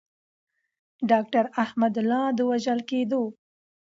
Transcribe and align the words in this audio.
داکتر 1.11 1.45
احمد 1.63 1.93
الله 2.01 2.23
د 2.37 2.39
وژل 2.49 2.79
کیدو. 2.89 3.23